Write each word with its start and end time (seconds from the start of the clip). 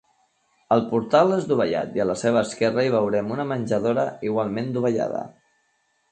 El 0.75 0.79
portal 0.91 1.33
és 1.33 1.43
dovellat 1.51 1.91
i 1.99 2.01
a 2.05 2.07
la 2.11 2.15
seva 2.21 2.41
esquerra 2.49 2.85
hi 2.87 2.91
veurem 2.95 3.29
una 3.35 3.45
menjadora 3.51 4.05
igualment 4.31 4.73
dovellada. 4.79 5.21